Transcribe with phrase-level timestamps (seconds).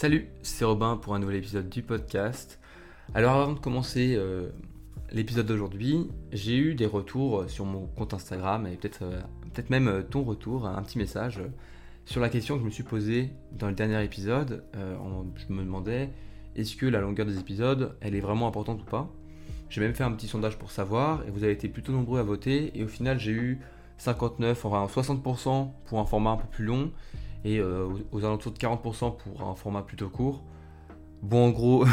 [0.00, 2.60] Salut, c'est Robin pour un nouvel épisode du podcast.
[3.14, 4.50] Alors avant de commencer euh,
[5.10, 9.20] l'épisode d'aujourd'hui, j'ai eu des retours sur mon compte Instagram et peut-être euh,
[9.70, 11.40] même euh, ton retour, un petit message
[12.04, 14.62] sur la question que je me suis posée dans le dernier épisode.
[14.72, 16.10] je me demandais
[16.54, 19.10] est-ce que la longueur des épisodes, elle est vraiment importante ou pas?
[19.68, 22.22] J'ai même fait un petit sondage pour savoir et vous avez été plutôt nombreux à
[22.22, 23.58] voter et au final j'ai eu
[23.96, 26.92] 59, enfin 60% pour un format un peu plus long
[27.44, 30.42] et euh, aux, alentours de 40% pour un format plutôt court.
[31.22, 31.84] Bon, en gros,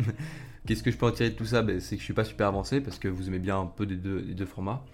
[0.66, 1.62] qu'est-ce que je peux en tirer de tout ça?
[1.62, 3.86] Ben, C'est que je suis pas super avancé parce que vous aimez bien un peu
[3.86, 4.84] des deux, formats.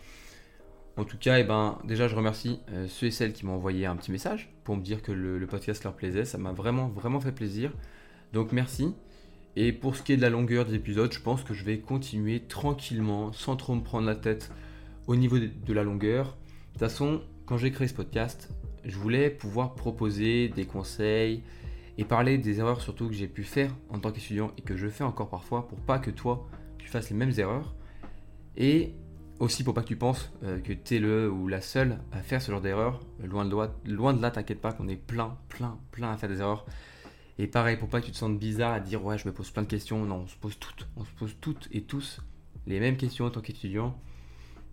[0.97, 3.87] En tout cas, eh ben, déjà, je remercie euh, ceux et celles qui m'ont envoyé
[3.87, 6.25] un petit message pour me dire que le, podcast leur plaisait.
[6.25, 7.73] Ça m'a vraiment, vraiment fait plaisir.
[8.33, 8.95] Donc, merci.
[9.57, 11.79] Et pour ce qui est de la longueur des épisodes, je pense que je vais
[11.79, 14.51] continuer tranquillement, sans trop me prendre la tête
[15.07, 16.27] au niveau de la longueur.
[16.27, 18.51] De toute façon, quand j'ai créé ce podcast,
[18.85, 21.43] je voulais pouvoir proposer des conseils
[21.97, 24.89] et parler des erreurs surtout que j'ai pu faire en tant qu'étudiant et que je
[24.89, 26.47] fais encore parfois pour pas que toi
[26.79, 27.75] tu fasses les mêmes erreurs
[28.57, 28.95] et
[29.41, 32.19] aussi pour pas que tu penses euh, que tu es le ou la seule à
[32.19, 33.01] faire ce genre d'erreurs.
[33.23, 33.55] Loin de,
[33.91, 36.67] loin de là, t'inquiète pas qu'on est plein, plein, plein à faire des erreurs.
[37.39, 39.51] Et pareil, pour pas que tu te sentes bizarre à dire ouais, je me pose
[39.51, 40.05] plein de questions.
[40.05, 42.21] Non, on se pose toutes, on se pose toutes et tous
[42.67, 43.99] les mêmes questions en tant qu'étudiant.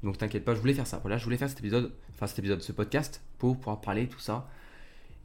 [0.03, 0.99] Donc t'inquiète pas, je voulais faire ça.
[0.99, 4.19] Voilà, je voulais faire cet épisode, enfin cet épisode, ce podcast pour pouvoir parler tout
[4.19, 4.49] ça.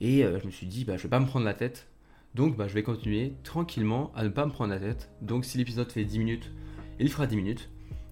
[0.01, 1.89] Et euh, je me suis dit, bah, je vais pas me prendre la tête.
[2.35, 5.11] Donc bah, je vais continuer tranquillement à ne pas me prendre la tête.
[5.23, 6.51] Donc si l'épisode fait 10 minutes,
[7.01, 7.71] il fera 10 minutes.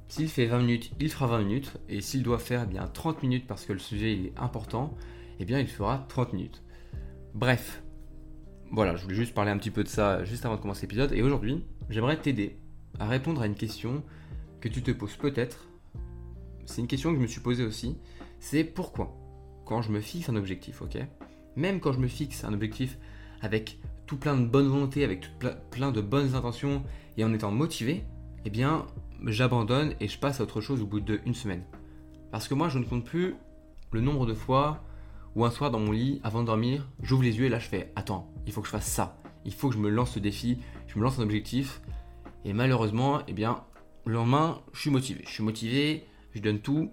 [0.09, 1.77] S'il fait 20 minutes, il fera 20 minutes.
[1.89, 4.97] Et s'il doit faire eh bien 30 minutes parce que le sujet est important,
[5.41, 6.63] eh bien il fera 30 minutes.
[7.35, 7.83] Bref,
[8.71, 11.13] voilà, je voulais juste parler un petit peu de ça juste avant de commencer l'épisode.
[11.13, 12.57] Et aujourd'hui, j'aimerais t'aider
[12.99, 14.03] à répondre à une question
[14.61, 15.69] que tu te poses peut-être
[16.67, 17.97] c'est une question que je me suis posée aussi,
[18.41, 19.17] c'est pourquoi
[19.65, 20.99] quand je me fixe un objectif, ok?
[21.57, 22.99] Même quand je me fixe un objectif
[23.41, 26.83] avec tout plein de bonne volonté, avec tout plein de bonnes intentions
[27.17, 28.05] et en étant motivé,
[28.45, 28.87] eh bien,
[29.25, 31.63] j'abandonne et je passe à autre chose au bout d'une semaine.
[32.31, 33.35] Parce que moi, je ne compte plus
[33.93, 34.85] le nombre de fois
[35.35, 37.69] où un soir dans mon lit, avant de dormir, j'ouvre les yeux et là je
[37.69, 39.19] fais Attends, il faut que je fasse ça.
[39.45, 41.81] Il faut que je me lance ce défi, je me lance un objectif.
[42.45, 43.65] Et malheureusement, eh bien,
[44.05, 45.23] le lendemain, je suis motivé.
[45.27, 46.91] Je suis motivé, je donne tout,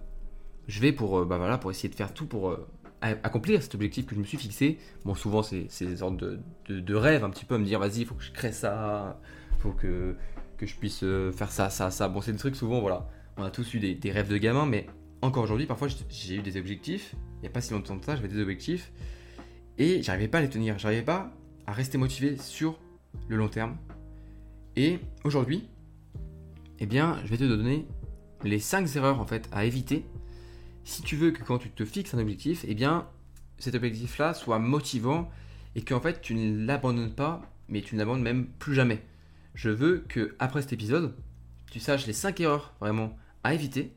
[0.68, 2.66] je vais pour, euh, bah pour essayer de faire tout pour euh,
[3.00, 4.78] accomplir cet objectif que je me suis fixé.
[5.04, 8.06] Bon, souvent, c'est des sortes de, rêves, un petit peu, à me dire, vas-y, il
[8.06, 9.20] faut que je crée ça,
[9.58, 10.16] faut que,
[10.60, 12.08] je puisse euh, faire ça, ça, ça.
[12.08, 14.64] Bon, c'est des trucs, souvent, voilà, on a tous eu des, des rêves de gamin,
[14.64, 14.86] mais
[15.20, 18.14] encore aujourd'hui, parfois, j'ai eu des objectifs, il n'y a pas si longtemps que ça,
[18.14, 18.92] j'avais des objectifs,
[19.78, 21.32] et j'arrivais pas à les tenir, j'arrivais pas
[21.66, 22.78] à rester motivé sur
[23.28, 23.76] le long terme.
[24.76, 25.68] Et aujourd'hui,
[26.78, 27.86] eh bien, je vais te donner
[28.44, 30.04] les 5 erreurs en fait à éviter
[30.84, 33.08] si tu veux que quand tu te fixes un objectif, eh bien
[33.58, 35.30] cet objectif-là soit motivant
[35.74, 39.02] et qu'en fait tu ne l'abandonnes pas, mais tu ne l'abandonnes même plus jamais.
[39.54, 41.14] Je veux que après cet épisode,
[41.70, 43.94] tu saches les 5 erreurs vraiment à éviter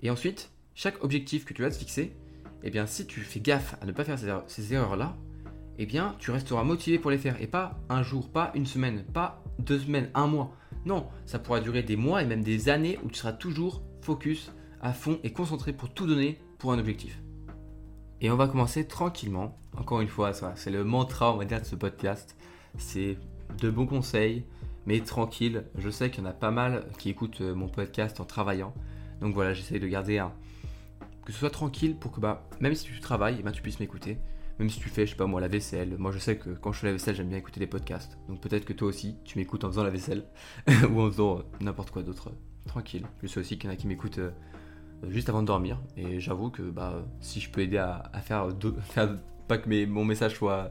[0.00, 2.16] et ensuite chaque objectif que tu vas te fixer,
[2.62, 5.16] eh bien si tu fais gaffe à ne pas faire ces erreurs-là,
[5.78, 9.04] eh bien tu resteras motivé pour les faire et pas un jour, pas une semaine,
[9.04, 10.56] pas deux semaines, un mois.
[10.84, 14.52] Non, ça pourra durer des mois et même des années où tu seras toujours focus,
[14.80, 17.20] à fond et concentré pour tout donner pour un objectif.
[18.20, 19.58] Et on va commencer tranquillement.
[19.76, 22.36] Encore une fois, c'est le mantra, on va dire, de ce podcast.
[22.78, 23.18] C'est
[23.60, 24.44] de bons conseils,
[24.86, 25.64] mais tranquille.
[25.76, 28.74] Je sais qu'il y en a pas mal qui écoutent euh, mon podcast en travaillant.
[29.20, 30.32] Donc voilà, j'essaie de garder un.
[31.24, 33.80] que ce soit tranquille pour que, bah, même si tu travailles, eh ben, tu puisses
[33.80, 34.18] m'écouter.
[34.62, 35.96] Même si tu fais, je sais pas moi, la vaisselle.
[35.98, 38.16] Moi, je sais que quand je fais la vaisselle, j'aime bien écouter des podcasts.
[38.28, 40.22] Donc peut-être que toi aussi, tu m'écoutes en faisant la vaisselle
[40.88, 42.30] ou en faisant euh, n'importe quoi d'autre.
[42.68, 43.04] Tranquille.
[43.24, 44.30] Je sais aussi qu'il y en a qui m'écoutent euh,
[45.08, 45.80] juste avant de dormir.
[45.96, 48.46] Et j'avoue que bah, si je peux aider à, faire,
[49.48, 50.68] pas que mon message soit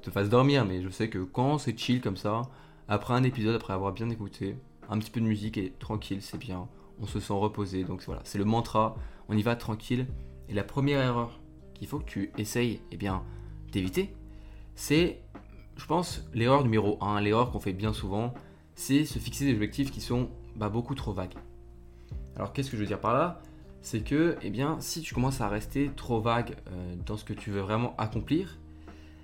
[0.00, 2.40] te fasse dormir, mais je sais que quand c'est chill comme ça,
[2.88, 4.56] après un épisode, après avoir bien écouté,
[4.88, 6.66] un petit peu de musique et tranquille, c'est bien.
[7.02, 7.84] On se sent reposé.
[7.84, 8.96] Donc voilà, c'est le mantra.
[9.28, 10.06] On y va tranquille.
[10.48, 11.38] Et la première erreur
[11.78, 12.98] qu'il faut que tu essayes eh
[13.72, 14.14] d'éviter,
[14.74, 15.20] c'est,
[15.76, 18.34] je pense, l'erreur numéro 1, l'erreur qu'on fait bien souvent,
[18.74, 21.34] c'est se fixer des objectifs qui sont bah, beaucoup trop vagues.
[22.36, 23.42] Alors qu'est-ce que je veux dire par là?
[23.80, 27.32] C'est que, eh bien, si tu commences à rester trop vague euh, dans ce que
[27.32, 28.58] tu veux vraiment accomplir,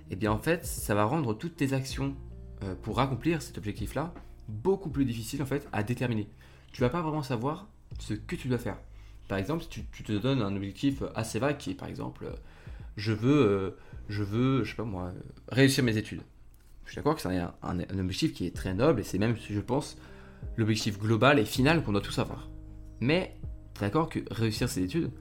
[0.09, 2.15] eh bien en fait, ça va rendre toutes tes actions
[2.63, 4.13] euh, pour accomplir cet objectif-là
[4.47, 6.27] beaucoup plus difficiles en fait à déterminer.
[6.71, 7.67] Tu vas pas vraiment savoir
[7.99, 8.77] ce que tu dois faire.
[9.27, 12.35] Par exemple, si tu, te donnes un objectif assez vague qui est par exemple, euh,
[12.97, 13.71] je veux, euh,
[14.07, 15.11] je veux, je sais pas moi,
[15.49, 16.21] réussir mes études.
[16.85, 19.59] Je suis d'accord que c'est un, objectif qui est très noble et c'est même, je
[19.59, 19.97] pense,
[20.55, 22.49] l'objectif global et final qu'on doit tous avoir.
[22.99, 23.35] Mais,
[23.79, 25.11] d'accord que réussir ses études,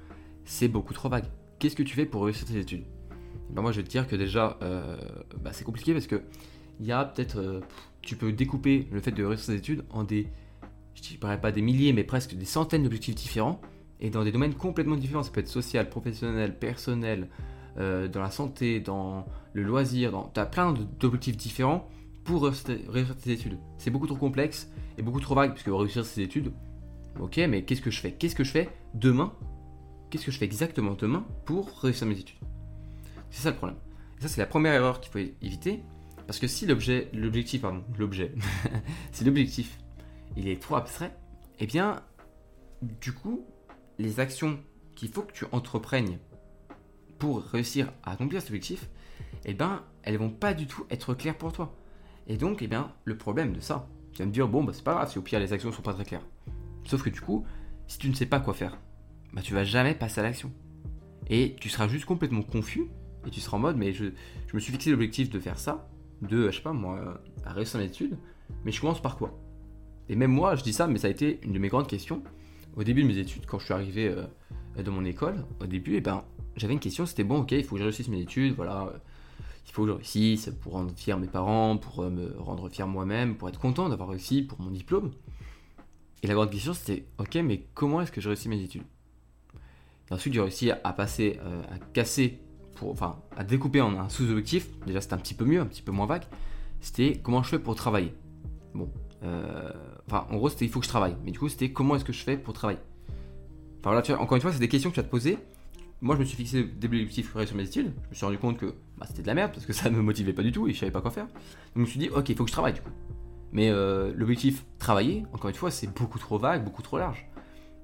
[0.45, 1.25] c'est beaucoup trop vague.
[1.59, 2.85] Qu'est-ce que tu fais pour réussir tes études?
[3.51, 4.97] Ben Moi, je vais te dire que déjà, euh,
[5.41, 6.23] bah, c'est compliqué parce que
[6.81, 7.39] il y a peut-être.
[7.39, 7.61] euh,
[8.03, 10.29] tu peux découper le fait de réussir ses études en des.
[10.95, 13.61] Je ne dirais pas des milliers, mais presque des centaines d'objectifs différents
[14.05, 15.23] et dans des domaines complètement différents.
[15.23, 17.29] Ça peut être social, professionnel, personnel,
[17.79, 19.25] euh, dans la santé, dans
[19.55, 20.12] le loisir.
[20.12, 20.31] Dans...
[20.35, 21.89] Tu as plein d'objectifs différents
[22.23, 23.59] pour réussir réussir tes études.
[23.79, 26.53] C'est beaucoup trop complexe et beaucoup trop vague, puisque réussir ses études,
[27.19, 28.12] ok, mais qu'est-ce que je fais?
[28.12, 29.33] Qu'est-ce que je fais demain?
[30.11, 32.37] Qu'est-ce que je fais exactement demain pour réussir mes études?
[33.31, 33.79] C'est ça le problème.
[34.19, 35.83] Et ça, c'est la première erreur qu'il faut éviter,
[36.27, 38.35] parce que si l'objet, l'objectif, pardon, l'objet,
[39.12, 39.79] si l'objectif,
[40.37, 41.17] il est trop abstrait,
[41.59, 42.03] eh bien,
[42.83, 43.47] du coup,
[43.99, 44.58] les actions
[44.94, 46.19] qu'il faut que tu entreprennes
[47.19, 48.88] pour réussir à accomplir cet objectif,
[49.44, 51.75] eh ben, elles vont pas du tout être claires pour toi.
[52.26, 54.85] Et donc, eh bien, le problème de ça, tu vas me dire, bon, bah, c'est
[54.85, 56.26] pas grave si au pire les actions sont pas très claires.
[56.85, 57.44] Sauf que du coup,
[57.87, 58.79] si tu ne sais pas quoi faire,
[59.32, 60.52] bah, tu vas jamais passer à l'action.
[61.29, 62.87] Et tu seras juste complètement confus,
[63.26, 64.06] et tu seras en mode, mais je,
[64.52, 65.88] me suis fixé l'objectif de faire ça,
[66.23, 67.14] de, je sais pas moi, euh,
[67.44, 68.19] à réussir mes études,
[68.64, 69.38] mais je commence par quoi?
[70.08, 72.23] Et même moi, je dis ça, mais ça a été une de mes grandes questions.
[72.76, 75.94] Au début de mes études, quand je suis arrivé euh, dans mon école, au début,
[75.94, 76.25] eh ben,
[76.56, 78.99] j'avais une question, c'était bon, ok, il faut que je réussisse mes études, voilà, euh,
[79.67, 82.87] il faut que je réussisse pour rendre fier mes parents, pour euh, me rendre fier
[82.88, 85.12] moi-même, pour être content d'avoir réussi pour mon diplôme.
[86.23, 88.82] Et la grande question, c'était, ok, mais comment est-ce que je réussis mes études?
[90.11, 91.38] Ensuite, j'ai réussi à passer,
[91.70, 92.41] à casser,
[92.82, 94.69] enfin, à découper en un sous-objectif.
[94.87, 96.25] Déjà, c'était un petit peu mieux, un petit peu moins vague.
[96.81, 98.15] C'était comment je fais pour travailler?
[98.75, 98.91] Bon,
[100.06, 101.17] enfin, en gros, c'était il faut que je travaille.
[101.25, 102.81] Mais du coup, c'était comment est-ce que je fais pour travailler?
[103.81, 105.38] Enfin voilà, tu vois, encore une fois, c'est des questions que tu vas te poser.
[106.00, 107.93] Moi, je me suis fixé des objectifs sur mes études.
[108.05, 109.97] Je me suis rendu compte que bah, c'était de la merde parce que ça ne
[109.97, 111.26] me motivait pas du tout et je savais pas quoi faire.
[111.26, 112.91] Donc, je me suis dit, ok, il faut que je travaille du coup.
[113.53, 117.27] Mais euh, l'objectif travailler, encore une fois, c'est beaucoup trop vague, beaucoup trop large.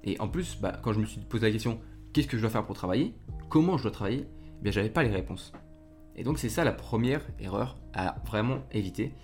[0.04, 1.80] Et en plus, bah, quand je me suis posé la question,
[2.12, 3.14] qu'est-ce que je dois faire pour travailler?
[3.48, 4.26] Comment je dois travailler?
[4.58, 5.52] Eh bien, j'avais pas les réponses.
[6.16, 9.14] Et donc, c'est ça la première erreur à vraiment éviter.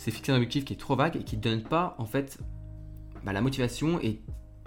[0.00, 2.38] C'est fixer un objectif qui est trop vague et qui ne donne pas, en fait,
[3.22, 4.00] bah, la motivation.
[4.00, 4.22] Et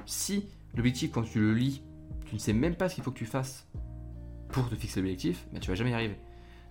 [0.05, 1.81] si l'objectif, quand tu le lis,
[2.27, 3.67] tu ne sais même pas ce qu'il faut que tu fasses
[4.49, 6.17] pour te fixer l'objectif, bah, tu vas jamais y arriver.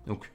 [0.06, 0.30] Donc,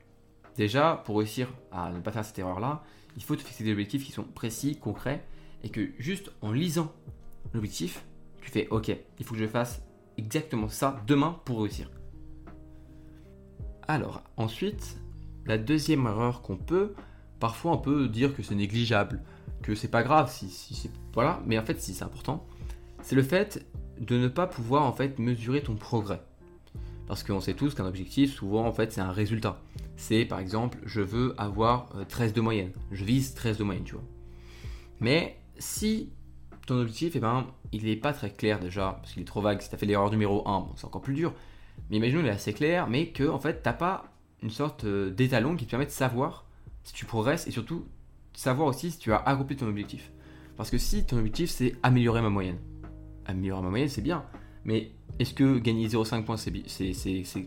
[0.58, 2.84] déjà, pour réussir à ne pas faire cette erreur-là,
[3.16, 5.26] il faut te fixer des objectifs qui sont précis, concrets,
[5.64, 6.92] et que juste en lisant
[7.54, 8.04] l'objectif,
[8.42, 9.82] tu fais OK, il faut que je fasse
[10.18, 11.90] exactement ça demain pour réussir.
[13.88, 14.98] Alors, ensuite,
[15.46, 16.94] la deuxième erreur qu'on peut,
[17.40, 19.22] parfois on peut dire que c'est négligeable,
[19.62, 20.90] que c'est pas grave si.
[21.14, 22.46] Voilà, mais en fait, si c'est important,
[23.02, 23.66] c'est le fait
[24.00, 26.22] de ne pas pouvoir en fait mesurer ton progrès.
[27.08, 29.62] Parce qu'on sait tous qu'un objectif, souvent en fait, c'est un résultat.
[29.96, 32.72] C'est par exemple, je veux avoir euh, 13 de moyenne.
[32.92, 34.04] Je vise 13 de moyenne, tu vois.
[35.00, 36.12] Mais si
[36.66, 39.62] ton objectif, eh ben, il n'est pas très clair déjà, parce qu'il est trop vague,
[39.62, 41.34] si tu as fait l'erreur numéro 1, bon, c'est encore plus dur.
[41.90, 44.12] Mais imaginons qu'il est assez clair, mais que en fait, tu n'as pas
[44.44, 46.47] une sorte euh, d'étalon qui te permet de savoir
[46.88, 47.86] si tu progresses et surtout
[48.34, 50.10] savoir aussi si tu as accompli ton objectif.
[50.56, 52.60] Parce que si ton objectif c'est améliorer ma moyenne,
[53.26, 54.24] améliorer ma moyenne c'est bien,
[54.64, 56.54] mais est-ce que gagner 0,5 points c'est,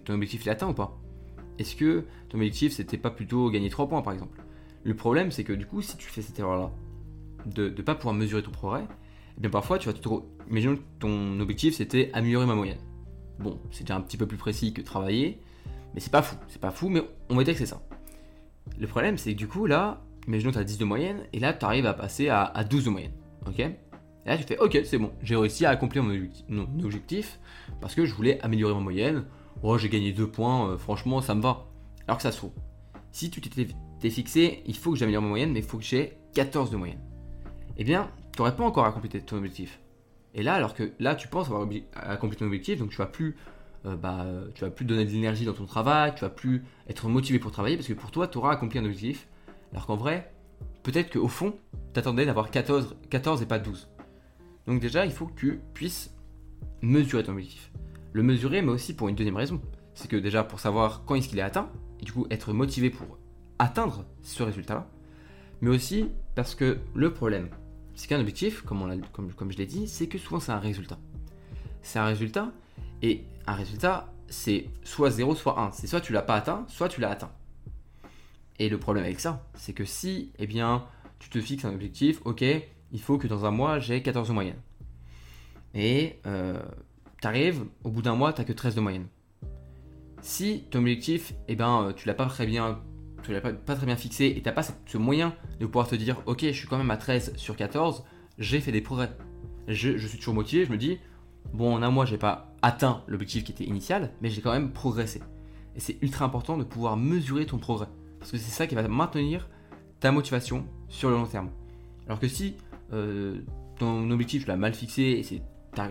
[0.05, 1.01] ton objectif est atteint ou pas?
[1.59, 4.43] Est-ce que ton objectif c'était pas plutôt gagner 3 points par exemple?
[4.85, 6.71] Le problème c'est que du coup si tu fais cette erreur là,
[7.47, 8.85] de ne pas pouvoir mesurer ton progrès,
[9.39, 10.07] eh bien parfois tu vas te.
[10.51, 12.81] Imaginons que ton objectif c'était améliorer ma moyenne.
[13.39, 15.41] Bon, c'est déjà un petit peu plus précis que travailler,
[15.95, 17.81] mais c'est pas fou, c'est pas fou, mais on va dire que c'est ça.
[18.79, 21.39] Le problème, c'est que du coup, là, imaginons que tu as 10 de moyenne, et
[21.39, 23.13] là, tu arrives à passer à, à 12 de moyenne.
[23.47, 23.59] Ok?
[23.59, 23.75] Et
[24.27, 27.39] là, tu fais, ok, c'est bon, j'ai réussi à accomplir mon objectif,
[27.81, 29.25] parce que je voulais améliorer ma moyenne.
[29.63, 31.67] Oh, j'ai gagné 2 points, euh, franchement, ça me va.
[32.07, 32.53] Alors que ça se trouve,
[33.13, 36.19] si tu t'es fixé, il faut que j'améliore ma moyenne, mais il faut que j'ai
[36.35, 37.01] 14 de moyenne.
[37.77, 39.81] Eh bien, tu n'aurais pas encore accompli ton objectif.
[40.35, 43.37] Et là, alors que là, tu penses avoir accompli ton objectif, donc tu vas plus
[43.87, 47.09] euh, bah, tu vas plus donner de l'énergie dans ton travail, tu vas plus être
[47.09, 49.29] motivé pour travailler parce que pour toi, tu auras accompli un objectif.
[49.73, 50.33] Alors qu'en vrai,
[50.83, 51.55] peut-être qu'au fond,
[51.93, 53.89] t'attendais d'avoir 14, 14 et pas 12.
[54.67, 56.15] Donc déjà, il faut que tu puisses
[56.83, 57.71] mesurer ton objectif.
[58.13, 59.61] Le mesurer, mais aussi pour une deuxième raison.
[59.95, 61.71] C'est que déjà, pour savoir quand est-ce qu'il est atteint,
[62.01, 63.19] et du coup être motivé pour
[63.59, 64.89] atteindre ce résultat-là,
[65.61, 67.49] mais aussi parce que le problème,
[67.95, 70.99] c'est qu'un objectif, comme, comme je l'ai dit, c'est que souvent c'est un résultat.
[71.83, 72.53] C'est un résultat,
[73.03, 75.73] et un résultat, c'est soit 0, soit 1.
[75.73, 77.33] C'est soit tu l'as pas atteint, soit tu l'as atteint.
[78.59, 80.85] Et le problème avec ça, c'est que si, eh bien,
[81.19, 82.45] tu te fixes un objectif, ok,
[82.93, 84.61] il faut que dans un mois, j'ai 14 de moyenne.
[85.75, 86.61] Et euh,
[87.21, 89.07] tu arrives, au bout d'un mois, tu que 13 de moyenne.
[90.21, 92.81] Si ton objectif, eh ben, euh, tu l'as pas très bien,
[93.23, 96.23] tu l'as pas, très bien fixé et t'as pas ce moyen de pouvoir te dire,
[96.27, 98.05] ok, je suis quand même à 13 sur 14,
[98.39, 99.11] j'ai fait des progrès.
[99.69, 100.99] Je, je suis toujours motivé, je me dis,
[101.55, 104.73] bon, en un mois, j'ai pas atteint l'objectif qui était initial, mais j'ai quand même
[104.73, 105.21] progressé.
[105.77, 107.89] Et c'est ultra important de pouvoir mesurer ton progrès.
[108.19, 109.49] Parce que c'est ça qui va maintenir
[110.01, 111.51] ta motivation sur le long terme.
[112.07, 112.57] Alors que si
[112.93, 113.39] euh,
[113.79, 115.43] ton objectif tu l'as mal fixé et c'est,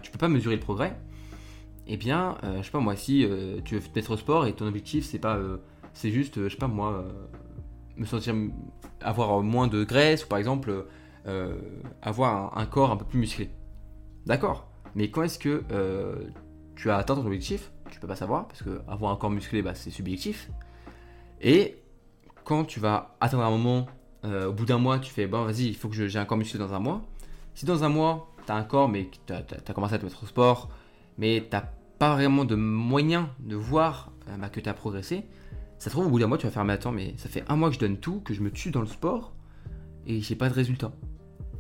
[0.02, 1.00] tu peux pas mesurer le progrès,
[1.88, 4.46] eh bien, euh, je sais pas moi, si euh, tu veux te mettre au sport
[4.46, 5.40] et ton objectif c'est pas,
[5.94, 7.06] c'est juste, je sais pas moi,
[7.98, 8.36] me sentir,
[9.02, 10.86] avoir moins de graisse ou par exemple
[12.02, 13.50] avoir un, corps un peu plus musclé.
[14.26, 14.68] D'accord?
[14.96, 15.64] Mais quand est-ce que
[16.80, 19.62] tu as atteint ton objectif Tu peux pas savoir parce que avoir un corps musclé,
[19.62, 20.50] bah, c'est subjectif.
[21.42, 21.76] Et
[22.46, 23.88] quand tu vas atteindre un moment,
[24.24, 26.38] euh, au bout d'un mois, tu fais bon, vas-y, il faut que j'ai un corps
[26.38, 27.02] musclé dans un mois.
[27.54, 30.24] Si dans un mois, tu as un corps, mais tu as, commencé à te mettre
[30.24, 30.70] au sport,
[31.18, 31.58] mais tu
[31.98, 35.26] pas vraiment de moyens de voir euh, bah, que tu as progressé,
[35.80, 37.44] ça se trouve, au bout d'un mois, tu vas faire mais attends, mais ça fait
[37.50, 39.34] un mois que je donne tout, que je me tue dans le sport,
[40.08, 40.94] et j'ai pas de résultat.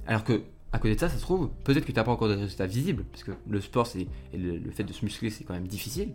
[0.07, 2.29] Alors que, à côté de ça, ça se trouve, peut-être que tu n'as pas encore
[2.29, 5.43] de résultats visibles, parce que le sport c'est, et le fait de se muscler, c'est
[5.43, 6.13] quand même difficile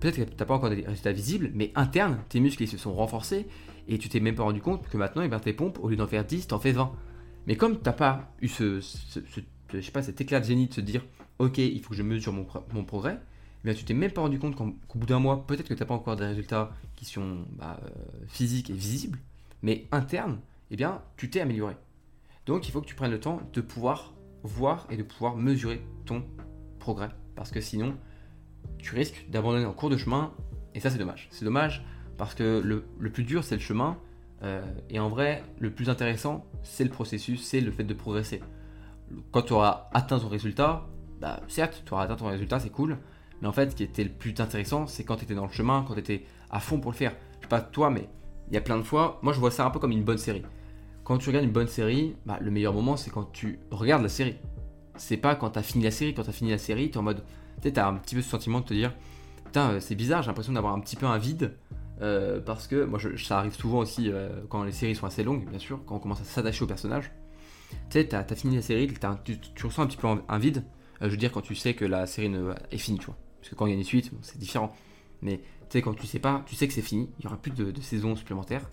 [0.00, 2.92] peut-être que tu n'as pas encore des résultats visibles, mais interne, tes muscles se sont
[2.94, 3.46] renforcés
[3.88, 5.96] et tu t'es même pas rendu compte que maintenant, eh bien, tes pompes, au lieu
[5.96, 6.92] d'en faire 10, t'en fais 20.
[7.46, 8.80] Mais comme tu n'as pas eu ce,
[9.92, 11.04] pas, cet éclat de génie de se dire,
[11.38, 13.18] ok, il faut que je mesure mon, mon progrès,
[13.62, 15.80] eh bien, tu t'es même pas rendu compte qu'au bout d'un mois, peut-être que tu
[15.80, 17.88] n'as pas encore des résultats qui sont bah, euh,
[18.28, 19.18] physiques et visibles,
[19.62, 20.38] mais internes,
[20.70, 21.74] eh bien, tu t'es amélioré.
[22.46, 25.82] Donc, il faut que tu prennes le temps de pouvoir voir et de pouvoir mesurer
[26.04, 26.24] ton
[26.78, 27.08] progrès.
[27.34, 27.96] Parce que sinon,
[28.78, 30.32] tu risques d'abandonner en cours de chemin,
[30.74, 31.28] et ça c'est dommage.
[31.30, 31.84] C'est dommage
[32.16, 33.98] parce que le, plus dur c'est le chemin,
[34.42, 38.40] euh, et en vrai, le plus intéressant c'est le processus, c'est le fait de progresser.
[39.30, 40.86] Quand tu auras atteint ton résultat,
[41.20, 42.98] bah, certes, tu auras atteint ton résultat, c'est cool,
[43.40, 45.52] mais en fait, ce qui était le plus intéressant, c'est quand tu étais dans le
[45.52, 47.14] chemin, quand tu étais à fond pour le faire.
[47.38, 48.08] Je sais pas toi, mais
[48.48, 50.18] il y a plein de fois, moi je vois ça un peu comme une bonne
[50.18, 50.42] série.
[51.04, 54.08] Quand tu regardes une bonne série, bah, le meilleur moment c'est quand tu regardes la
[54.08, 54.36] série.
[54.96, 56.94] C'est pas quand tu as fini la série, quand tu as fini la série, tu
[56.94, 57.22] es en mode
[57.62, 58.94] tu sais, as un petit peu ce sentiment de te dire,
[59.44, 61.56] putain, euh, c'est bizarre, j'ai l'impression d'avoir un petit peu un vide.
[62.02, 65.48] Euh, parce que moi, ça arrive souvent aussi euh, quand les séries sont assez longues,
[65.48, 67.12] bien sûr, quand on commence à s'attacher au personnage.
[67.70, 68.92] Tu sais, t'as as fini la série,
[69.24, 70.64] tu, ressens un petit peu un vide.
[71.00, 72.32] je veux dire, quand tu sais que la série
[72.72, 73.16] est finie, tu vois.
[73.40, 74.74] Parce que quand il y a une suite, c'est différent.
[75.22, 77.36] Mais tu sais, quand tu sais pas, tu sais que c'est fini, il y aura
[77.36, 78.68] plus de, de saison supplémentaire.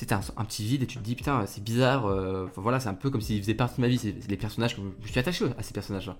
[0.00, 2.08] Sais, un, petit vide et tu te dis, putain, c'est bizarre.
[2.56, 3.98] voilà, c'est un peu comme s'ils faisaient partie de ma vie.
[3.98, 6.16] C'est les personnages que je suis attaché à ces personnages-là.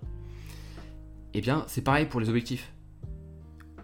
[1.32, 2.72] Eh bien, c'est pareil pour les objectifs.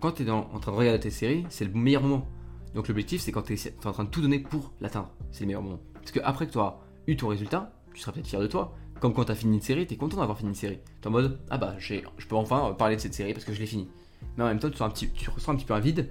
[0.00, 2.28] Quand tu es en train de regarder tes séries, c'est le meilleur moment.
[2.74, 5.10] Donc l'objectif, c'est quand tu es, en train de tout donner pour l'atteindre.
[5.32, 5.80] C'est le meilleur moment.
[5.94, 8.74] Parce que après que tu auras eu ton résultat, tu seras peut-être fier de toi.
[9.00, 10.78] Comme quand tu as fini une série, tu es content d'avoir fini une série.
[11.00, 13.60] Tu en mode, ah bah, je peux enfin parler de cette série parce que je
[13.60, 13.88] l'ai fini.
[14.36, 16.10] Mais en même temps, tu, un petit, tu, ressens un petit peu un vide.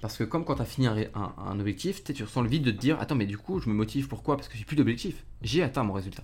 [0.00, 2.78] Parce que comme quand tu as fini un, objectif, tu ressens le vide de te
[2.78, 5.24] dire, attends, mais du coup, je me motive pourquoi Parce que j'ai plus d'objectif.
[5.42, 6.22] J'ai atteint mon résultat.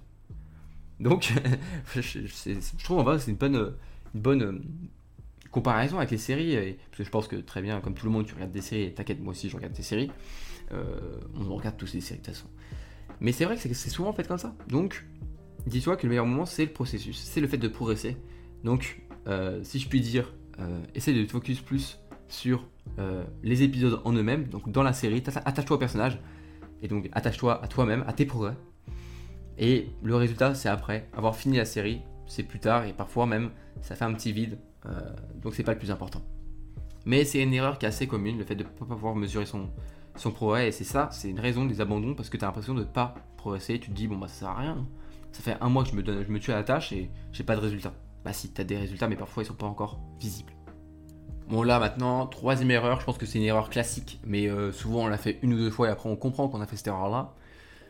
[1.00, 1.32] Donc,
[1.96, 3.74] je, trouve en vrai, c'est une bonne
[4.14, 4.58] une bonne euh,
[5.50, 8.26] comparaison avec les séries, parce que je pense que très bien, comme tout le monde,
[8.26, 10.10] tu regardes des séries, t'inquiète, moi aussi je regarde des séries,
[10.72, 12.48] euh, on regarde tous les séries de toute façon.
[13.20, 14.54] Mais c'est vrai que c'est souvent fait comme ça.
[14.68, 15.04] Donc,
[15.66, 18.16] dis-toi que le meilleur moment, c'est le processus, c'est le fait de progresser.
[18.64, 20.34] Donc, euh, si je puis dire,
[20.94, 21.98] essaye de te focus plus
[22.28, 22.68] sur
[23.42, 26.18] les épisodes en eux-mêmes, donc dans la série, attache-toi au personnage,
[26.82, 28.54] et donc attache-toi à toi-même, à tes progrès.
[29.58, 33.50] Et le résultat, c'est après avoir fini la série, c'est plus tard, et parfois même,
[33.80, 34.90] ça fait un petit vide, euh,
[35.40, 36.22] donc c'est pas le plus important.
[37.04, 39.46] Mais c'est une erreur qui est assez commune, le fait de ne pas pouvoir mesurer
[39.46, 39.70] son,
[40.30, 42.80] progrès, et c'est ça, c'est une raison des abandons, parce que tu as l'impression de
[42.80, 44.86] ne pas progresser, tu te dis, bon bah ça sert à rien,
[45.32, 47.44] ça fait un mois que je me, je me tue à la tâche et j'ai
[47.44, 47.92] pas de résultat.
[48.24, 50.52] Bah si, tu as des résultats, mais parfois ils sont pas encore visibles.
[51.48, 55.04] Bon là maintenant, troisième erreur, je pense que c'est une erreur classique, mais euh, souvent
[55.04, 56.86] on l'a fait une ou deux fois et après on comprend qu'on a fait cette
[56.86, 57.34] erreur-là,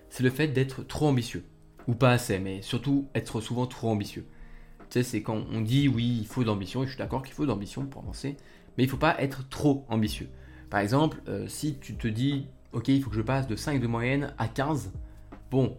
[0.08, 1.44] c'est le fait d'être trop ambitieux.
[1.88, 4.26] Ou pas assez, mais surtout être souvent trop ambitieux
[5.02, 7.44] c'est quand on dit oui, il faut de l'ambition, et je suis d'accord qu'il faut
[7.44, 8.36] de l'ambition pour avancer,
[8.76, 10.28] mais il ne faut pas être trop ambitieux.
[10.68, 13.80] Par exemple, euh, si tu te dis, ok, il faut que je passe de 5
[13.80, 14.92] de moyenne à 15,
[15.50, 15.78] bon,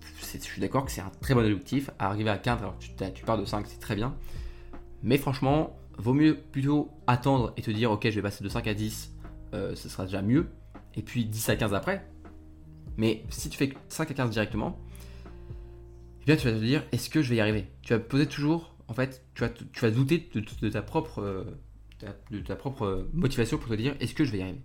[0.00, 1.90] je suis d'accord que c'est un très bon objectif.
[1.98, 4.14] Arriver à 15, alors tu, tu pars de 5, c'est très bien.
[5.02, 8.66] Mais franchement, vaut mieux plutôt attendre et te dire, ok, je vais passer de 5
[8.66, 9.12] à 10,
[9.54, 10.48] euh, ce sera déjà mieux.
[10.94, 12.06] Et puis 10 à 15 après.
[12.96, 14.78] Mais si tu fais 5 à 15 directement,
[16.22, 17.66] eh bien tu vas te dire est-ce que je vais y arriver?
[17.82, 21.44] Tu vas poser toujours, en fait, tu vas, tu vas douter de, ta propre, euh,
[22.30, 24.62] de ta propre motivation pour te dire est-ce que je vais y arriver?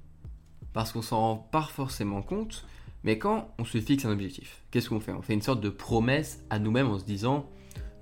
[0.74, 2.66] Parce qu'on s'en rend pas forcément compte,
[3.04, 5.14] mais quand on se fixe un objectif, qu'est-ce qu'on fait?
[5.14, 7.50] On fait une sorte de promesse à nous-mêmes en se disant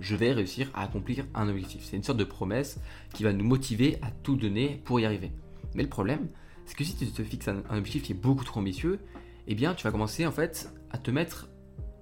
[0.00, 1.84] je vais réussir à accomplir un objectif.
[1.84, 2.80] C'est une sorte de promesse
[3.14, 5.32] qui va nous motiver à tout donner pour y arriver.
[5.74, 6.28] Mais le problème,
[6.64, 9.00] c'est que si tu te fixes un, objectif qui est beaucoup trop ambitieux,
[9.46, 11.48] eh bien tu vas commencer en fait à te mettre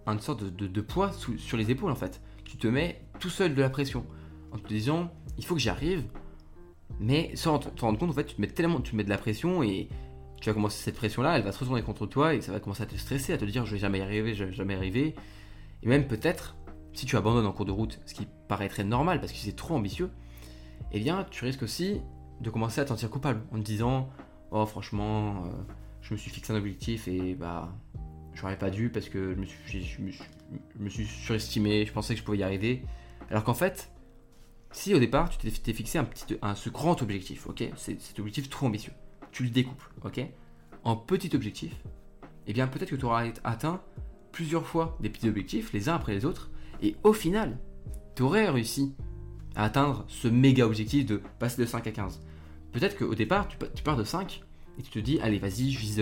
[0.06, 2.20] une sorte de, poids sur les épaules en fait.
[2.44, 4.04] Tu te mets tout seul de la pression
[4.52, 6.04] en te disant il faut que j'y arrive,
[7.00, 9.18] mais sans te rendre compte en fait tu te mets tellement tu mets de la
[9.18, 9.88] pression et
[10.40, 12.82] tu vas commencer cette pression-là, elle va se retourner contre toi et ça va commencer
[12.82, 14.76] à te stresser, à te dire je vais jamais y arriver, je vais jamais y
[14.76, 15.14] arriver.
[15.82, 16.54] Et même peut-être,
[16.94, 19.74] si tu abandonnes en cours de route, ce qui paraîtrait normal parce que c'est trop
[19.74, 20.10] ambitieux,
[20.92, 22.00] eh bien tu risques aussi
[22.40, 24.08] de commencer à te sentir coupable en te disant
[24.50, 25.50] oh franchement, euh,
[26.00, 27.72] je me suis fixé un objectif et bah
[28.32, 32.20] j'aurais pas dû parce que je me suis, je me suis, surestimé, je pensais que
[32.20, 32.82] je pouvais y arriver.
[33.30, 33.92] Alors qu'en fait,
[34.70, 38.48] si au départ tu t'es fixé un petit, un, ce grand objectif, ok, cet objectif
[38.48, 38.92] trop ambitieux,
[39.32, 40.20] tu le découples, ok,
[40.84, 41.76] en petits objectifs,
[42.46, 43.80] eh bien peut-être que tu auras atteint
[44.32, 46.50] plusieurs fois des petits objectifs, les uns après les autres,
[46.82, 47.58] et au final,
[48.14, 48.94] tu aurais réussi
[49.54, 52.20] à atteindre ce méga objectif de passer de 5 à 15.
[52.72, 54.42] Peut-être qu'au départ, tu, pars de 5
[54.78, 56.00] et tu te dis, allez, vas-y, je vise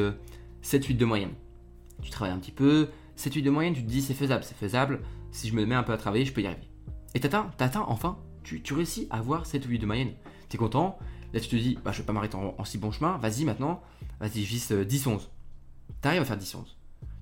[0.63, 1.33] 7-8 euh, de moyenne.
[2.03, 2.89] Tu travailles un petit peu,
[3.19, 5.01] 7-8 de moyenne, tu te dis, c'est faisable, c'est faisable,
[5.31, 6.69] si je me mets un peu à travailler, je peux y arriver.
[7.15, 10.13] Et t'atteins, t'atteins enfin tu, réussis à avoir 7 ou 8 de moyenne.
[10.49, 10.99] Tu es content,
[11.33, 13.83] là tu te dis, bah, je vais pas m'arrêter en, si bon chemin, vas-y maintenant,
[14.21, 15.21] vas-y, je vise 10-11.
[16.01, 16.65] Tu arrives à faire 10-11.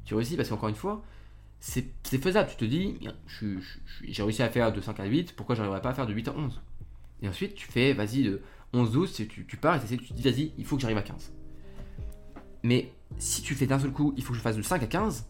[0.05, 1.03] Tu réussis parce qu'encore une fois,
[1.61, 2.49] c'est faisable.
[2.51, 2.99] Tu te dis,
[4.03, 6.29] j'ai réussi à faire de 5 à 8, pourquoi j'arriverais pas à faire de 8
[6.29, 6.61] à 11
[7.23, 8.43] Et ensuite, tu fais, vas-y, de
[8.75, 11.33] 11-12, tu, tu pars et tu te dis, vas-y, il faut que j'arrive à 15.
[12.63, 14.87] Mais si tu fais d'un seul coup, il faut que je fasse de 5 à
[14.87, 15.27] 15,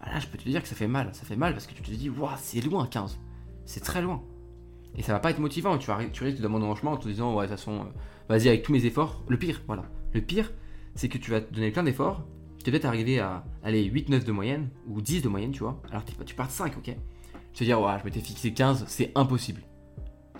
[0.00, 1.14] bah là, je peux te dire que ça fait mal.
[1.14, 3.18] Ça fait mal parce que tu te dis, waouh, c'est loin 15.
[3.64, 4.22] C'est très loin.
[4.96, 5.78] Et ça va pas être motivant.
[5.78, 7.84] Tu, tu risques d'abandonner en chemin en te disant, ouais, de toute façon, euh,
[8.28, 9.24] vas-y avec tous mes efforts.
[9.28, 9.84] Le pire, voilà.
[10.12, 10.52] Le pire,
[10.94, 12.26] c'est que tu vas te donner plein d'efforts.
[12.64, 15.82] Tu vas peut-être arriver à aller 8-9 de moyenne, ou 10 de moyenne, tu vois.
[15.90, 16.96] Alors tu pars de 5, ok
[17.52, 19.60] Tu vas dire, je m'étais fixé 15, c'est impossible.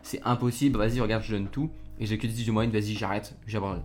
[0.02, 1.71] C'est impossible, vas-y, regarde, je donne tout.
[1.99, 3.85] Et j'ai que 10 de moyenne, vas-y, j'arrête, j'abandonne.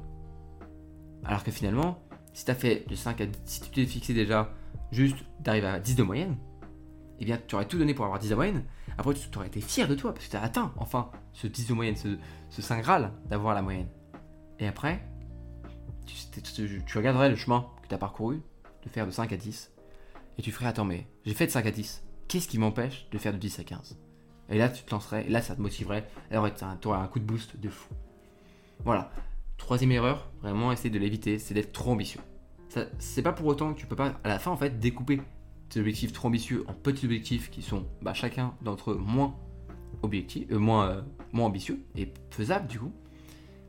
[1.26, 4.14] Alors que finalement, si tu as fait de 5 à 10, si tu t'es fixé
[4.14, 4.54] déjà
[4.94, 6.38] juste d'arriver à 10 de moyenne,
[7.20, 8.64] eh bien, tu aurais tout donné pour avoir 10 de moyenne.
[8.98, 11.68] Après, tu aurais été fier de toi parce que tu as atteint enfin ce 10
[11.68, 12.18] de moyenne, ce,
[12.50, 13.90] ce Saint Graal d'avoir la moyenne.
[14.60, 15.06] Et après,
[16.86, 18.42] tu, regarderais le chemin que tu as parcouru,
[18.84, 19.72] de faire de 5 à 10,
[20.38, 23.18] et tu ferais Attends, mais j'ai fait de 5 à 10, qu'est-ce qui m'empêche de
[23.18, 24.00] faire de 10 à 15
[24.50, 27.20] Et là, tu te lancerais, et là, ça te motiverait, alors tu aurais un coup
[27.20, 27.94] de boost de fou.
[28.86, 29.12] Voilà.
[29.58, 32.22] Troisième erreur, vraiment essayer de l'éviter, c'est d'être trop ambitieux.
[33.00, 35.22] C'est pas pour autant que tu peux pas, à la fin, en fait, découper
[35.70, 39.36] des objectifs trop ambitieux en petits objectifs qui sont bah, chacun d'entre eux moins,
[40.02, 42.92] objectifs, euh, moins, euh, moins ambitieux et faisables du coup.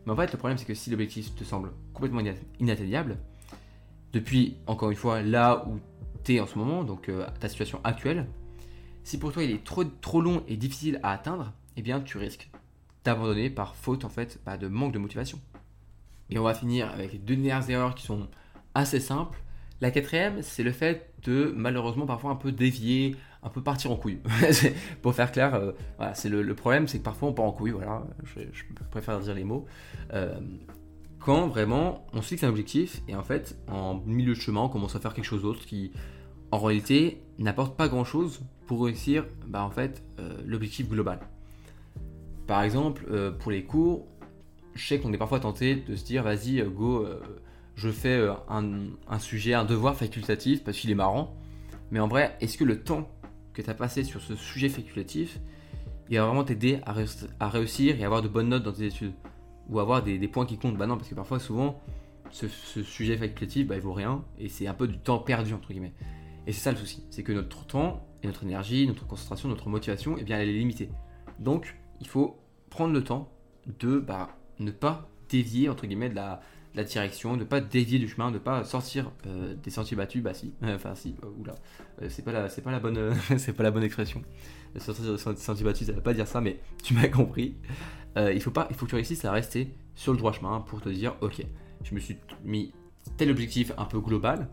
[0.05, 2.23] Mais en fait, le problème, c'est que si l'objectif te semble complètement
[2.59, 3.19] inatteignable,
[4.13, 5.79] depuis, encore une fois, là où
[6.25, 8.27] tu es en ce moment, donc euh, ta situation actuelle,
[9.05, 12.51] si pour toi il est trop, long et difficile à atteindre, eh bien tu risques
[13.05, 15.41] d'abandonner par faute en fait bah, de manque de motivation.
[16.29, 18.29] Et on va finir avec les deux dernières erreurs qui sont
[18.75, 19.43] assez simples
[19.81, 23.97] la quatrième, c'est le fait de malheureusement parfois un peu dévier, un peu partir en
[23.97, 24.21] couille.
[25.03, 25.73] Pour faire clair, euh,
[26.15, 28.41] c'est le, problème, c'est que parfois on part en couille, voilà, je,
[28.91, 29.67] préfère dire les mots.
[30.13, 30.39] Euh,
[31.19, 34.69] quand vraiment on se fixe un objectif et en fait en milieu de chemin on
[34.71, 35.93] commence à faire quelque chose d'autre qui
[36.51, 41.21] en réalité n'apporte pas grand chose pour réussir bah, en fait euh, l'objectif global.
[42.47, 43.07] Par exemple,
[43.39, 44.09] pour les cours,
[44.75, 47.07] je sais qu'on est parfois tenté de se dire vas-y go
[47.81, 51.35] je fais euh, un, sujet, un devoir facultatif parce qu'il est marrant.
[51.91, 53.09] Mais en vrai, est-ce que le temps
[53.53, 55.41] que tu as passé sur ce sujet facultatif,
[56.09, 59.13] il va vraiment t'aider à, réussir et avoir de bonnes notes dans tes études
[59.69, 61.81] Ou avoir des, points qui comptent Bah non, parce que parfois, souvent,
[62.31, 65.69] ce, sujet facultatif, bah, il vaut rien et c'est un peu du temps perdu, entre
[65.71, 65.95] guillemets.
[66.47, 69.69] Et c'est ça le souci, c'est que notre temps et notre énergie, notre concentration, notre
[69.69, 70.91] motivation, eh bien, elle est limitée.
[71.39, 73.33] Donc, il faut prendre le temps
[73.79, 76.41] de bah, ne pas dévier, entre guillemets, de la,
[76.75, 80.35] la direction, de pas dévier du chemin, de pas sortir euh, des sentiers battus, bah
[80.35, 81.55] si, enfin si, euh, oula,
[82.03, 84.23] euh, c'est pas la, c'est pas la bonne, c'est pas la bonne expression.
[84.77, 87.57] Sortir des sentiers battus, ça veut pas dire ça, mais tu m'as compris.
[88.17, 90.81] il faut pas, il faut que tu réussisses à rester sur le droit chemin pour
[90.81, 91.45] te dire, ok,
[91.83, 92.73] je me suis mis
[93.17, 94.49] tel objectif un peu global,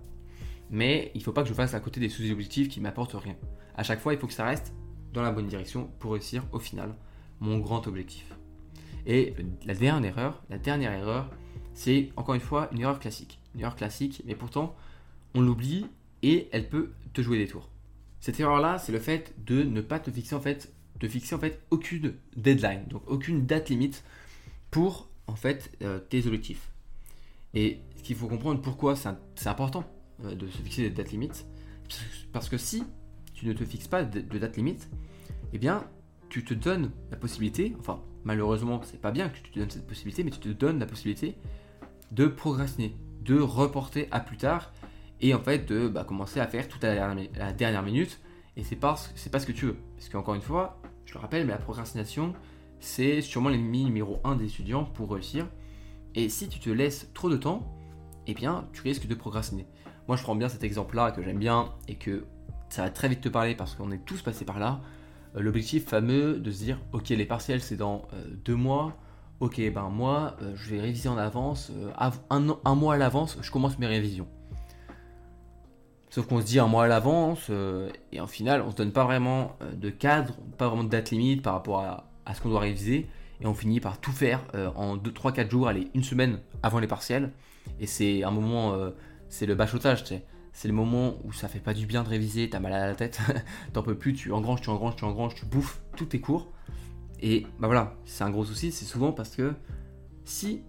[0.71, 3.36] mais il faut pas que je fasse à côté des sous-objectifs qui m'apportent rien.
[3.75, 4.73] À chaque fois, il faut que ça reste
[5.13, 6.95] dans la bonne direction pour réussir au final
[7.39, 8.34] mon grand objectif.
[9.06, 11.30] Et la dernière erreur, la dernière erreur,
[11.77, 13.39] c'est encore une fois une erreur classique.
[13.53, 14.75] Une erreur classique, mais pourtant,
[15.35, 15.85] on l'oublie
[16.23, 17.69] et elle peut te jouer des tours.
[18.19, 21.39] Cette erreur-là, c'est le fait de ne pas te fixer en fait, de fixer en
[21.39, 24.03] fait aucune deadline, donc aucune date limite
[24.71, 26.71] pour en fait euh, tes objectifs.
[27.53, 29.83] Et ce qu'il faut comprendre pourquoi c'est important
[30.23, 31.45] euh, de se fixer des dates limites,
[32.33, 32.83] parce que si
[33.35, 34.89] tu ne te fixes pas de, de date limite,
[35.53, 35.85] eh bien
[36.29, 39.85] tu te donnes la possibilité, enfin malheureusement c'est pas bien que tu te donnes cette
[39.85, 41.37] possibilité, mais tu te donnes la possibilité
[42.11, 44.71] de procrastiner, de reporter à plus tard
[45.21, 48.19] et en fait de bah, commencer à faire tout à la dernière, minute
[48.55, 49.77] et c'est pas, c'est pas ce que tu veux.
[49.95, 52.33] Parce qu'encore une fois, je le rappelle, mais la procrastination
[52.79, 55.47] c'est sûrement l'ennemi numéro 1 des étudiants pour réussir.
[56.15, 57.67] Et si tu te laisses trop de temps,
[58.27, 59.67] eh bien, tu risques de procrastiner.
[60.07, 62.25] Moi, je prends bien cet exemple-là que j'aime bien et que
[62.69, 64.81] ça va très vite te parler parce qu'on est tous passés par là.
[65.35, 68.97] Euh, l'objectif fameux de se dire, ok, les partiels, c'est dans euh, deux mois.
[69.39, 71.71] Ok, ben moi, euh, je vais réviser en avance.
[72.00, 72.12] Un,
[72.65, 74.28] un, mois à l'avance, je commence mes révisions.
[76.10, 77.52] Sauf qu'on se dit un mois à l'avance,
[78.12, 81.43] et en final, on se donne pas vraiment de cadre, pas vraiment de date limite
[81.43, 83.08] par rapport à, à ce qu'on doit réviser
[83.41, 86.39] et on finit par tout faire euh, en 2, 3, 4 jours, allez, une semaine
[86.63, 87.32] avant les partiels.
[87.80, 88.91] Et c'est un moment, euh,
[89.30, 90.26] c'est le bachotage, tu sais.
[90.54, 92.95] C'est le moment où ça fait pas du bien de réviser, t'as mal à la
[92.95, 93.19] tête,
[93.73, 96.52] t'en peux plus, tu engranges, tu engranges, tu engranges, tu bouffes tous tes cours.
[97.19, 99.53] Et bah voilà, c'est un gros souci, c'est souvent parce que
[100.23, 100.62] si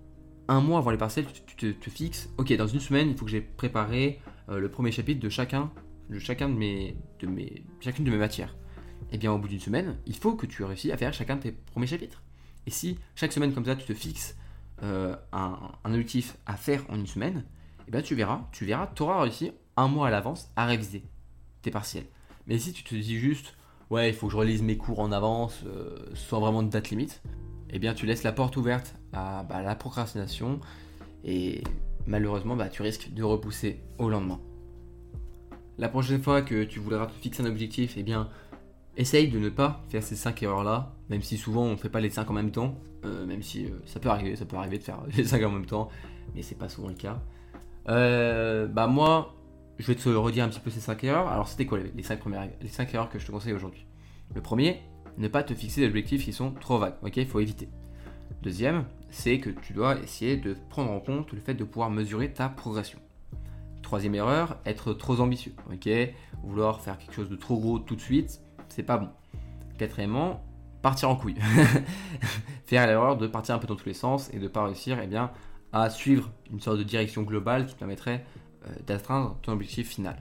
[0.48, 3.30] un mois avant les partiels, tu, te, fixes, ok, dans une semaine, il faut que
[3.30, 5.70] j'ai préparé euh, le premier chapitre de chacun,
[6.08, 8.56] de chacun de mes, de mes, chacune de mes matières.
[9.10, 11.36] Et eh bien au bout d'une semaine, il faut que tu réussisses à faire chacun
[11.36, 12.22] de tes premiers chapitres.
[12.66, 14.36] Et si chaque semaine comme ça, tu te fixes
[14.82, 17.44] euh, un, objectif à faire en une semaine,
[17.86, 21.04] eh bien tu verras, tu verras, tu auras réussi un mois à l'avance à réviser
[21.62, 22.06] tes partiels.
[22.46, 23.54] Mais si tu te dis juste,
[23.90, 26.90] ouais, il faut que je relise mes cours en avance, euh, sans vraiment de date
[26.90, 27.22] limite,
[27.70, 30.60] eh bien tu laisses la porte ouverte à bah, la procrastination
[31.24, 31.62] et
[32.06, 34.40] malheureusement bah, tu risques de repousser au lendemain.
[35.78, 38.28] La prochaine fois que tu voudras te fixer un objectif, eh bien
[38.98, 42.00] Essaye de ne pas faire ces 5 erreurs-là, même si souvent on ne fait pas
[42.00, 42.74] les 5 en même temps,
[43.04, 45.50] euh, même si euh, ça peut arriver, ça peut arriver de faire les 5 en
[45.52, 45.88] même temps,
[46.34, 47.22] mais c'est pas souvent le cas.
[47.88, 49.36] Euh, bah moi,
[49.78, 51.28] je vais te redire un petit peu ces 5 erreurs.
[51.28, 53.86] Alors c'était quoi les 5 premières, les 5 erreurs que je te conseille aujourd'hui?
[54.34, 54.82] Le premier,
[55.16, 57.16] ne pas te fixer des objectifs qui sont trop vagues, ok?
[57.16, 57.68] Il faut éviter.
[58.42, 62.32] Deuxième, c'est que tu dois essayer de prendre en compte le fait de pouvoir mesurer
[62.32, 62.98] ta progression.
[63.82, 65.88] Troisième erreur, être trop ambitieux, ok?
[66.42, 69.08] Vouloir faire quelque chose de trop gros tout de suite, c'est pas bon.
[69.78, 70.44] Quatrièmement,
[70.82, 71.36] partir en couille.
[72.66, 75.06] Faire l'erreur de partir un peu dans tous les sens et de pas réussir eh
[75.06, 75.30] bien,
[75.72, 78.24] à suivre une sorte de direction globale qui te permettrait
[78.86, 80.16] d'atteindre ton objectif final.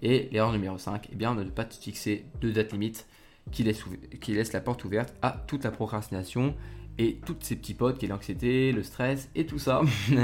[0.00, 3.06] Et l'erreur numéro 5, eh bien, ne pas te fixer de date limite
[3.50, 3.84] qui laisse,
[4.20, 6.54] qui laisse la porte ouverte à toute la procrastination
[6.98, 9.82] et toutes ces petits potes qui est l'anxiété, le stress et tout ça.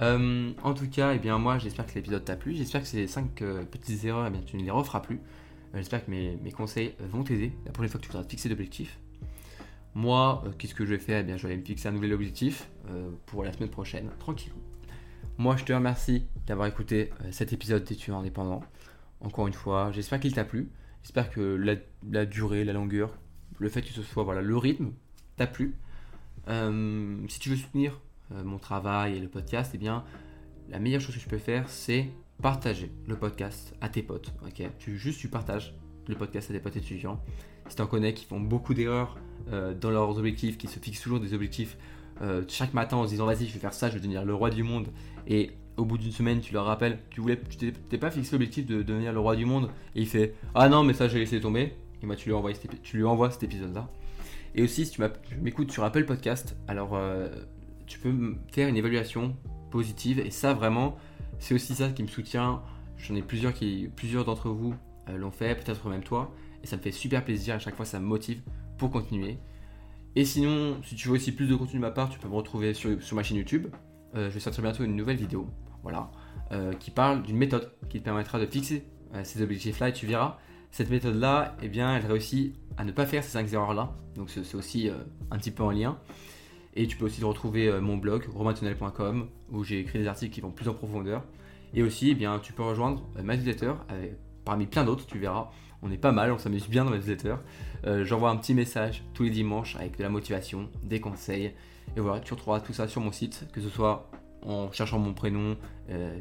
[0.00, 2.56] Euh, en tout cas, eh bien, moi j'espère que l'épisode t'a plu.
[2.56, 5.20] J'espère que ces 5 euh, petites erreurs, eh bien, tu ne les referas plus.
[5.74, 8.48] Euh, j'espère que mes, conseils vont t'aider la prochaine fois que tu voudras te fixer
[8.48, 8.98] d'objectifs.
[9.94, 11.20] Moi, euh, qu'est-ce que je vais faire?
[11.20, 14.52] Eh bien, Je vais me fixer un nouvel objectif euh, pour la semaine prochaine, tranquille.
[15.38, 18.62] Moi, je te remercie d'avoir écouté cet épisode d'études indépendant.
[19.20, 20.70] Encore une fois, j'espère qu'il t'a plu.
[21.02, 21.40] J'espère que
[22.10, 23.18] la, durée, la longueur,
[23.58, 24.92] le fait que ce soit voilà, le rythme
[25.36, 25.74] t'a plu.
[26.46, 30.04] si tu veux soutenir mon travail et le podcast, eh bien,
[30.68, 32.08] la meilleure chose que je peux faire, c'est
[32.40, 34.34] partager le podcast à tes potes.
[34.46, 35.74] Ok, tu juste tu partages
[36.08, 37.22] le podcast à tes potes étudiants.
[37.68, 39.16] Si tu en connais qui font beaucoup d'erreurs
[39.52, 41.76] euh, dans leurs objectifs, qui se fixent toujours des objectifs
[42.20, 44.34] euh, chaque matin en se disant vas-y je vais faire ça, je vais devenir le
[44.34, 44.88] roi du monde.
[45.26, 48.66] Et au bout d'une semaine tu leur rappelles, tu voulais, tu t'es pas fixé l'objectif
[48.66, 51.40] de devenir le roi du monde et il fait ah non mais ça j'ai laissé
[51.40, 51.74] tomber.
[52.02, 53.88] Et moi tu lui envoies cet, tu lui envoies cet épisode là.
[54.54, 55.02] Et aussi si tu
[55.40, 57.28] m'écoutes sur Apple Podcast, alors euh,
[57.86, 59.36] tu peux faire une évaluation
[59.70, 60.96] positive et ça vraiment
[61.42, 62.62] c'est aussi ça qui me soutient.
[62.98, 64.74] J'en ai plusieurs qui, plusieurs d'entre vous
[65.08, 67.56] euh, l'ont fait, peut-être même toi, et ça me fait super plaisir.
[67.56, 68.40] À chaque fois, ça me motive
[68.78, 69.38] pour continuer.
[70.14, 72.34] Et sinon, si tu veux aussi plus de contenu de ma part, tu peux me
[72.34, 73.68] retrouver sur, ma chaîne YouTube.
[74.14, 75.48] Euh, je vais sortir bientôt une nouvelle vidéo,
[75.82, 76.10] voilà,
[76.52, 78.84] euh, qui parle d'une méthode qui te permettra de fixer
[79.24, 79.90] ces objectifs-là.
[79.90, 80.38] Et tu verras,
[80.70, 83.94] cette méthode-là, eh bien, elle réussit à ne pas faire ces 5 erreurs-là.
[84.14, 84.90] Donc c'est aussi
[85.30, 85.98] un petit peu en lien.
[86.74, 90.40] Et tu peux aussi retrouver euh, mon blog, romantunnel.com, où j'ai écrit des articles qui
[90.40, 91.22] vont plus en profondeur.
[91.74, 93.74] Et aussi, eh bien, tu peux rejoindre euh, ma newsletter,
[94.44, 95.50] parmi plein d'autres, tu verras.
[95.82, 97.36] On est pas mal, on s'amuse bien dans ma newsletter.
[97.86, 101.54] Euh, j'envoie un petit message tous les dimanches avec de la motivation, des conseils.
[101.96, 104.10] Et voilà, tu retrouveras tout ça sur mon site, que ce soit
[104.46, 105.56] en cherchant mon prénom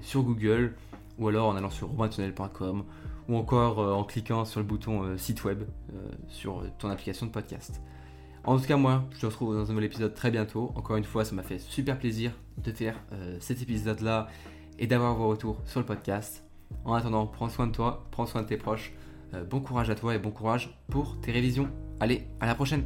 [0.02, 0.76] sur Google,
[1.18, 2.84] ou alors en allant sur romantunnel.com,
[3.30, 5.64] ou encore en cliquant sur le bouton site web
[6.28, 7.82] sur ton application de podcast.
[8.44, 10.72] En tout cas, moi, je te retrouve dans un nouvel épisode très bientôt.
[10.76, 14.28] Encore une fois, ça m'a fait super plaisir de faire euh, cet épisode-là
[14.80, 16.44] et d'avoir vos retours sur le podcast.
[16.84, 18.94] En attendant, prends soin de toi, prends soin de tes proches.
[19.34, 21.70] Euh, bon courage à toi et bon courage pour tes révisions.
[22.00, 22.86] Allez, à la prochaine